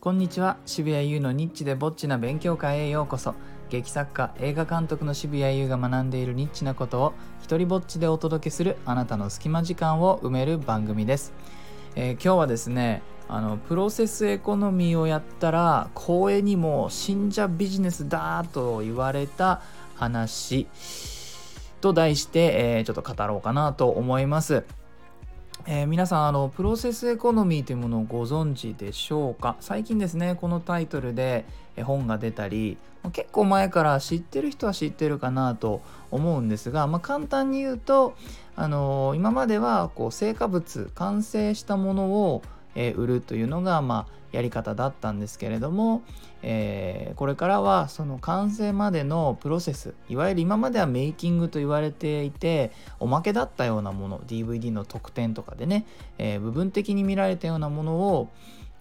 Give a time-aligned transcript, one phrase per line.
[0.00, 0.56] こんにちは。
[0.64, 3.34] 渋谷優のニッチでぼっちな勉強会へようこそ。
[3.68, 11.34] 劇作家映画監督の渋谷優が学んでいるニッチなことを一人ぼっちでお届けするあなたの隙間時間を埋める番組です、
[11.96, 19.60] えー、今日はですねあのプロセスエコノミーをやったら公営にも信者ビジネスだと言われた
[19.96, 20.66] 話
[21.82, 24.64] と題して、えー、ちょっと語ろうかなと思います。
[25.66, 29.56] えー、皆さんあのプロセスエコノミーというものをご存知でしょうか？
[29.60, 31.44] 最近ですねこのタイトルで
[31.82, 32.76] 本が出たり
[33.12, 35.80] 結構前から知ってる人は知ってるかなと
[36.10, 38.14] 思うんですが、まあ、簡単に言うと、
[38.56, 42.42] あのー、今まではこう成果物完成したものを
[42.74, 46.02] え売るというのが、まあ、やり方だったんですけれども、
[46.42, 55.86] えー、これからはその完成までのプロセスいわゆる今まではメイキングと言われていておまけだったようなもの DVD の特典とかでね、
[56.18, 58.28] えー、部分的に見られたようなもの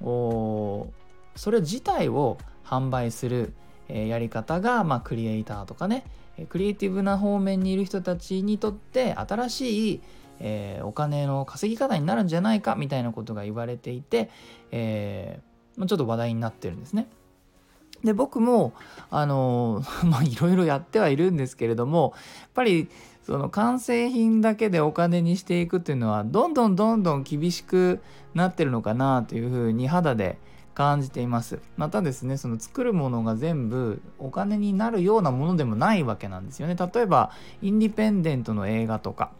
[0.00, 0.92] を
[1.34, 3.54] それ自体を販売する、
[3.88, 6.04] えー、やり方が、まあ、クリエイターとかね
[6.50, 10.00] クリエイティブな方面にいる人たちにとって新しい
[10.40, 14.30] えー、お金の稼ぎ方になるんじゃないかみたいなことが言われていて、
[14.70, 17.08] えー、ちょっと話題になってるんですね。
[18.04, 18.72] で僕も
[19.10, 22.88] あの まあいろいろやってはいるんですけれどもやっぱり
[23.22, 28.00] その完成品だけでお金にしていくっていうのはどんどんどんどん厳しく
[28.34, 30.38] なってるのかなというふうに肌で
[30.74, 39.32] 感じていますまたですねその作るものが全部お金になるようなものでもないわけなんですよね例えばインディペンデントの映画とか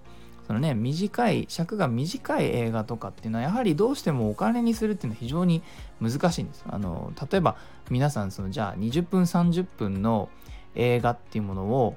[0.48, 5.62] そのね短い尺が短い映画とかっていうのはやはりどうしてもお金にするっていうのは非常に
[6.00, 7.56] 難しいんですあの例えば
[7.90, 10.30] 皆さんそのじゃあ20分30分の
[10.74, 11.96] 映画っていうものを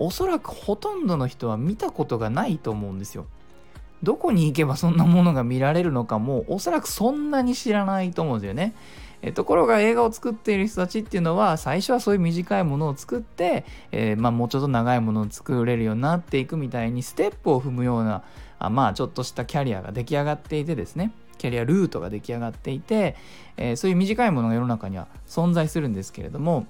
[0.00, 3.26] おそらくほとんどの人は見たことがないと思うんですよ。
[4.02, 8.74] どこに行けばそんなものが見られるのかもおそらくそんなに知らないと思うんですよね。
[9.22, 18.22] えところが映画を作っている人たちっていうのは最初はそういう短いものを作って、えー、まあ、もうちょっと長いものを作れるようになっていくみたいにステップを踏むような
[18.58, 21.12] あまあちょっとしたキャリアが出来上がっていてですね。
[21.38, 23.16] キャリアルートが出来上がっていて、
[23.56, 26.66] えー、そういう短いものが世の中には存在するんですけれども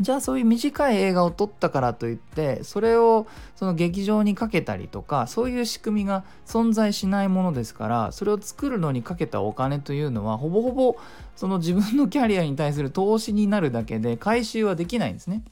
[0.00, 10.96] じゃあそういう短い映画を撮ったからといってそれをその劇場にかけたりとかそういう仕組みが存在しないものですからそれを作るのにかけたお金というのはほぼほぼ
[11.36, 15.42] その自分のキャリアに対する投資になるだけで回収はできないんですね。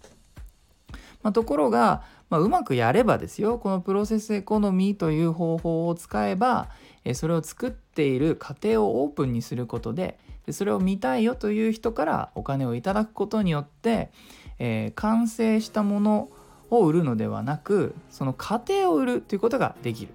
[1.22, 6.68] まあ、ところが、まあ、うまくやればですよこのプロセスエコノミーという方法を使えば
[7.14, 14.10] それを作っている過程をオープンにすることででそれを見たいよという人からお金をいただくことによって、
[14.58, 16.30] えー、完成したもの
[16.70, 20.12] を売るのではなくその過程を売るということができる。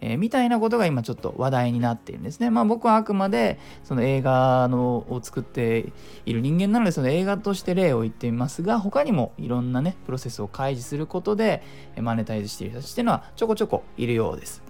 [0.00, 2.48] えー、みたいなことが今ちょっと話題になっているんですね。
[2.50, 5.92] まあ僕はあくまでその映画のを作って
[6.26, 11.64] いる人間なのでその映画として例を言ってみますが他にもいろんなねプロセスを開示することで
[12.00, 14.62] マネタイズしている人たちっていうのはちょこちょこいるようです。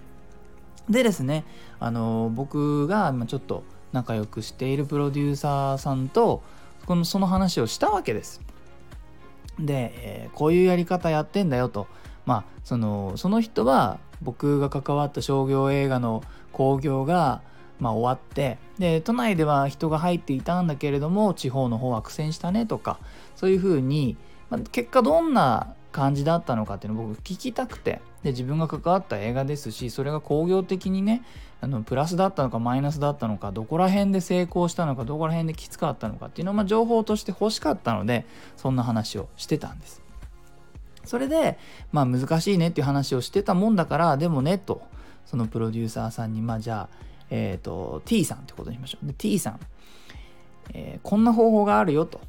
[0.89, 1.45] でですね
[1.79, 6.43] あの僕がちょっと仲良くしているプロデューサーさんと
[6.85, 8.41] このその話をしたわけです。
[9.59, 11.87] で、えー、こういうやり方やってんだよと。
[12.25, 17.41] まあそのその人は僕が関わった商業映画の興行が、
[17.79, 22.99] まあ、終わってで都内では人が入っていたんだけれども地方の方は苦戦したねとか
[23.35, 24.15] そういうふうに、
[24.49, 31.23] まあ、結果どんな感じだったのかっていうのを僕聞きたくてで自分が関わった映画ですしそれが工業的にね
[31.61, 38.25] あのプラスだったのかマイナスだったのかどこら辺で成功したのかどこら辺できつかったのかっていうのを、まあ、情報として欲しかったので
[38.57, 40.01] そんな話をしてたんです。
[41.05, 41.57] それで
[41.91, 44.81] まあ難しいねっていう話をしてたもんだからでもねと
[45.25, 46.97] そのプロデューサーさんにまあじゃあ
[47.29, 49.07] えっ、ー、と T さんってことにしましょう。
[49.07, 49.59] で T さん、
[50.73, 52.21] えー、こんな方法があるよと。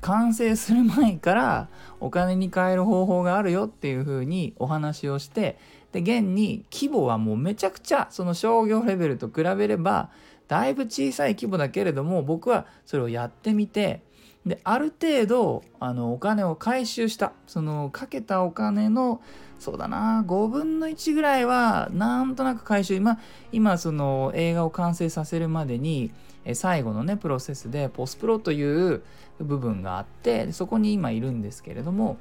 [0.00, 1.68] 完成する前から
[2.00, 5.58] お金に換える方法があるよっていうふうにお話をして
[5.92, 10.10] で現に規模はもうめちゃくちゃその商業レベルと比べれば
[10.48, 14.02] だいぶ小さい規模だけれども僕はそれをやってみて
[14.44, 19.22] である程度あのお金を回収したそのかけたお金の
[19.58, 22.94] そうだな5分の1ぐらいはなんとなく回収。
[22.94, 23.18] 今
[23.52, 26.10] 今その映画を完成させるまでに
[26.52, 29.02] 最後のねプロセスでポスプロという
[29.38, 32.18] 部分があってそこに今いるんですけれども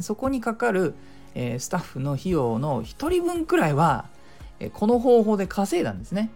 [0.00, 0.94] そこにかかる、
[1.34, 4.06] えスタッフの費用の1人分くらいは、
[4.58, 6.30] えこの方法で稼いだんですね。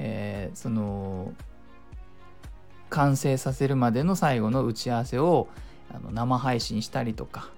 [0.00, 1.32] えー、その
[2.90, 5.46] 完成させるまでの最後の打ち合わせを
[5.94, 7.50] あの生配信したりとか、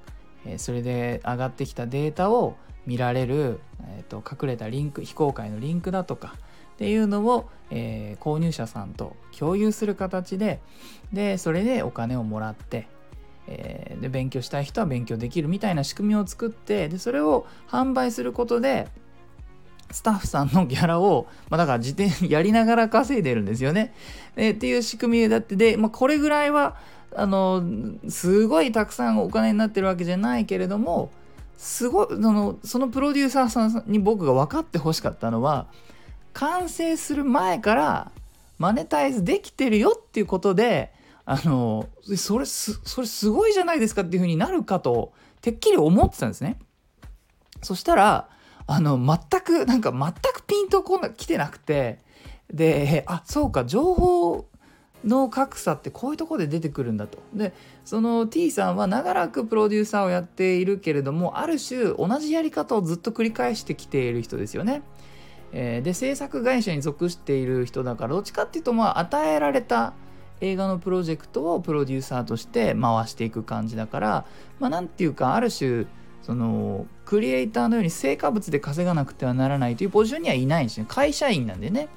[0.44, 2.56] えそれで上がってきたデータを
[2.86, 6.36] 見られる、えーと、隠れたリンク非公開のリンクだとか
[6.76, 10.60] っていうのを、えー、購入者さんと共有する形で
[11.12, 12.88] でそれでお金をもらって
[13.48, 18.88] えー、で勉強したい人は勉強できるみたいな仕組みを作ってでそれを販売することで
[19.90, 23.94] スタッフさんのギャラを、まあ、だから自転やりながら稼いでるんですよね。
[24.34, 26.76] えー、っていう仕組みだってで、まあ、これぐらいは
[27.14, 27.62] あの
[28.08, 31.10] すごいたくさんお金になってるわけじゃないけれども
[31.56, 35.66] すごいそのそのプロデューサーさんに僕が分かってほしかったのは
[36.36, 38.12] 完成する前から
[38.58, 40.92] マネタイズできてるよっていうことで
[41.24, 46.58] あのそれすそれすごいじゃないですかっていう風になるかとてっきり思ってたんですね。
[47.62, 48.28] そしたら
[48.66, 52.00] あの全くなんか全くピンとこな来てなくて
[52.52, 54.46] であそうか情報
[55.06, 57.18] の格差ってこういうとこで出てくるんだと。
[57.32, 57.54] で
[57.86, 64.82] その T さんは長らくプロデューサーをやっているけれどもある種同じやり方をずっと繰り返してきている人ですよね。
[65.52, 69.94] えー、で制作会社に属している人だからどっちかっていうとまあ与えられた
[70.40, 74.26] 映画のプロジェクトをプロデューサーとして回していく感じだから
[74.58, 75.86] まあ何て言うかある種
[76.22, 81.88] そのクリエイターのように成果物で稼がなくてはならないというポジションにはいないし、ね、会社員なんでね。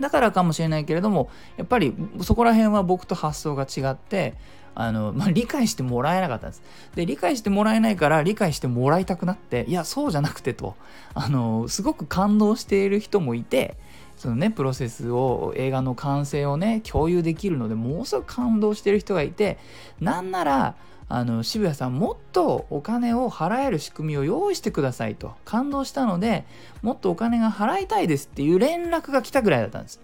[0.00, 4.34] だからかもしれないけれどもやっぱりそこら辺は僕と発想が違って
[4.80, 6.62] あの、まあ、理解してもらえなかったんです。
[6.94, 10.74] で理解してもらえないから理解してもらいたくなっていやそうじゃなくてと
[11.14, 13.76] あのすごく感動している人もいて
[14.16, 19.58] そのねプロセスを映画の完成をね共有できるのでもうすぐ感動してる人がいて
[20.00, 20.74] なんなら
[21.12, 26.44] あの渋谷さんもっとお金を払える仕組みを用意してくださいと感動したので
[26.82, 30.00] もっとお金が払いたいですっていう連絡が来たぐらいだったんです。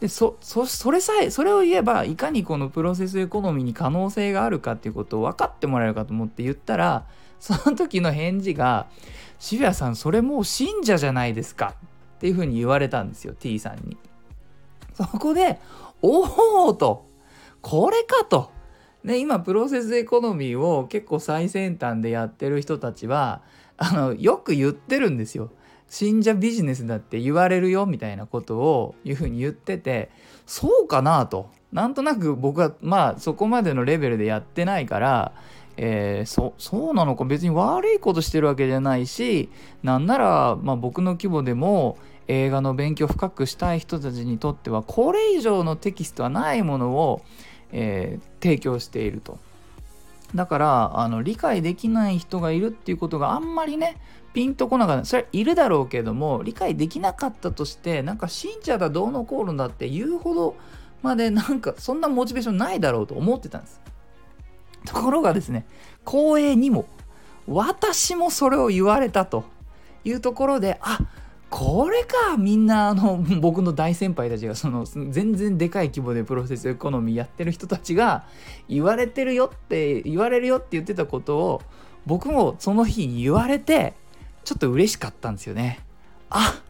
[0.00, 7.06] でそそれさえそれを言えばいかにこのプロセスエコノミーに可能性があるかっていうことを分かってもらえるかと思って言ったら
[7.40, 8.86] その時の返事が
[9.40, 11.74] 「渋谷さんそれもう信者じゃないですか」
[12.16, 13.96] っていうふうに言われたんですよ T さんに。
[14.94, 15.60] そこで
[16.02, 17.06] おおと
[17.60, 18.50] これかと。
[19.04, 23.42] ね、今プロセスエコノミーを結構最先端でやってる人たちは
[23.76, 25.50] あのよく言ってるんですよ。
[25.88, 30.10] 信者ビジネスだって言われるよみたいなことをいうふうに言ってて
[30.46, 35.32] そうかなとなんとなく僕はまあそこまでのレベルでやってないから
[35.80, 39.48] えー、そそうなのか別に悪いことしてるわけじゃないし
[39.84, 47.22] なんなら、まあ、僕の規模でも映画の勉強深くしたい人たちにとってはこれ以上のテキストはないものを、
[47.70, 49.38] えー、提供していると。
[50.34, 53.96] だからあの理解できない人がいるっていうことがあんまりね
[54.32, 60.56] ピンとこなかったそれはいるだろうけども理解できなかったとしてなんか信者だどうのこうのだって言うほど
[61.02, 63.80] までなんかそんなモチベーションないだろうと思ってたんです。
[64.84, 65.66] ところがですね
[66.06, 66.86] 光栄にも
[67.46, 69.44] 私もそれを言われたと
[70.04, 70.98] いうところであ
[71.50, 78.24] これかみんなあの 僕の大先輩たちがその全然でかい規模でプロセスエコノミーやってる人たちが
[78.68, 81.62] 言われてるよって言われるよって言ってたことを
[82.06, 83.94] 僕もその日言われて
[84.48, 85.80] ちょっと嬉しかったんですよね。
[86.30, 86.62] あ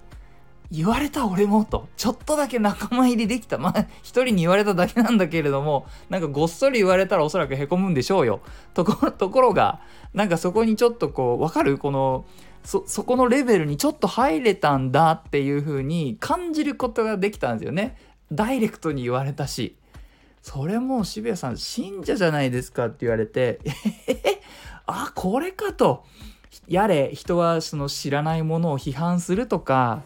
[0.69, 1.89] 言われた俺もと。
[1.97, 3.57] ちょっとだけ仲間入りできた。
[3.57, 8.41] まあ一人に言われただけなんだけれどもなんかごっそり言われたらおそらくへこむんでしょうよ。
[8.75, 9.81] とこところが
[10.13, 11.79] なんかそこにちょっとこうわかる？
[11.79, 12.25] この
[12.65, 17.97] そそこのレベルにちょっと入れたんだっていう風に感じることができたんですよね。
[18.33, 19.77] ダイレクトに言われたし。
[20.43, 23.61] それも渋谷さん信者じゃないですかって言われて
[24.09, 24.19] えー、
[24.89, 26.05] あこれかと。
[26.67, 30.03] やれ人はその知らないものを批判するとか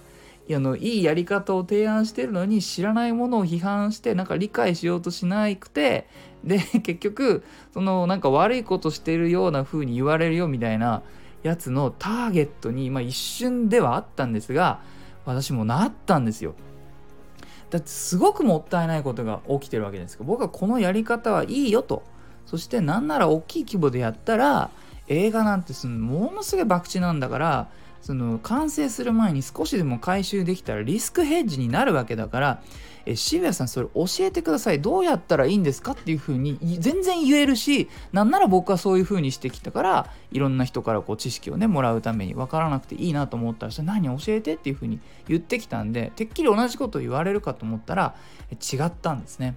[0.51, 6.09] あのいいやり方を提案してるのに知らないものを批判してなんか理解しようとしなくて
[6.45, 11.03] で 結局そのなんか悪いことしてるような風に言われるよみたいな
[11.43, 14.81] やつのターゲットに、まあ、一瞬ではあったんですが
[15.25, 16.55] 私もなったんですよ。
[17.71, 22.03] だってすごくもったいないことが起きてるわけですけど僕はこのやり方はいいよと
[22.45, 24.69] そしてなんなら大きい規模でやったら
[25.13, 27.69] 映画なんてそのものすごい博打なんだから
[28.01, 32.63] その完成する前に少しでも回収できたらリスクヘッジになるわけだから
[33.07, 34.81] え渋谷さんそれ教えてください。
[34.81, 48.15] どうやったらいいんですかっていうふうに全然言えるしなんなら僕はそういうふうにしてきたからいろんな人からこう知識をねもらうために分からなくていいなと思ったらそれ何教えてっていうふうに言ってきたんでてっきり同じことを言われるかと思ったら
[48.51, 49.57] 違ったんですね。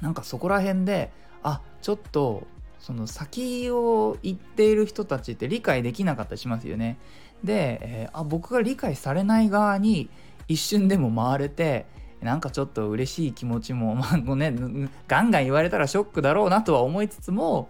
[0.00, 1.12] なんかそこら辺で
[1.42, 2.46] あちょっと
[2.80, 6.98] その先を言っている人たちって理解できなかったりしますよね
[7.44, 10.08] で、えー、あ僕が理解されない側に
[10.48, 11.86] 一瞬でも回れて
[12.20, 14.54] なんかちょっと嬉しい気持ちも、 まあね、
[15.08, 17.68] ガンガン言われたらショックだろうなとは思いつつも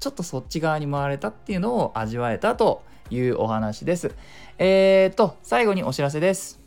[0.00, 4.14] ちょっとそっち側に回れたっていうのを味わえたというお話です。
[4.58, 6.60] えーと、最後にお知らせです。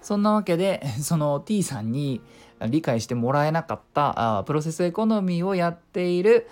[0.00, 2.20] そんなわけで その T さんに
[2.68, 6.48] 理解してもらえなかったあプロセスエコノミーをやっている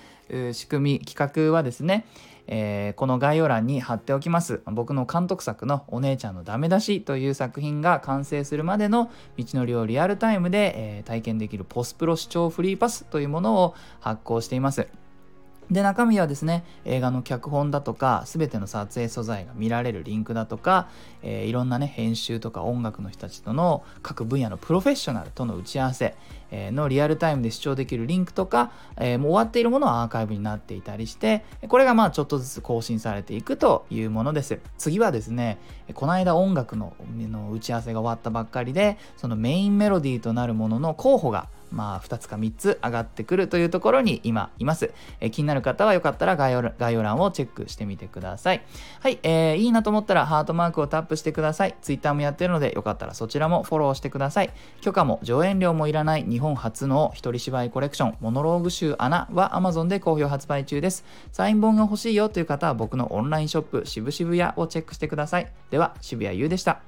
[0.52, 2.06] 仕組み企画はですね
[2.48, 14.86] えー、この概要欄に貼っておきます僕の監督作の「お姉ちゃんのダメ出し」という作品が完成するまでの道のりをリアルタイムで、えー、体験できるポスプロ視聴フリーパスというものを発行しています。
[15.70, 20.88] で中身はですね映画の脚本だとか全ての撮影素材が見られるリンクだとか、
[21.22, 26.14] えー、いろんなね編集とか音楽の人たちとの各分野のプロフェッショナルとの打ち合わせ、
[26.50, 34.60] えー、のリアルタイムで視聴できるリンクとか、えー、もう終わっているものはアーカイブになっていたりしてこれがまあちょっとずつ更新されていくというものです。
[34.78, 35.58] 次はですね
[35.94, 44.92] この間音楽のの打ち合わせが終わったばっかりでそのメインメロディーとなるものの候補がまあ、2つか3つ上がってくるというところに今います。
[45.20, 48.62] え、気になる方はよかったら概要概要欄をチェックしてみてください。
[49.00, 51.74] はい、えー、いいなと思ったらハートマークをタップしてください。
[51.82, 54.50] Twitter もやってるのでよかったらそちらもフォローしてください。
[54.80, 61.04] 許可も上演料もいらない日本初の一人芝居コレクションモノローグ集アナは Amazon で好評発売中です。
[61.32, 65.52] サイン本が欲しいよという方は僕のオンラインショップ渋々屋をチェックしてください。
[65.70, 66.80] では渋谷優でした。